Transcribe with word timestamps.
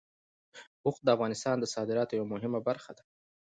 اوښ 0.85 0.97
د 1.03 1.07
افغانستان 1.15 1.55
د 1.59 1.65
صادراتو 1.73 2.17
یوه 2.19 2.31
مهمه 2.33 2.59
برخه 2.67 2.91
ده. 2.97 3.03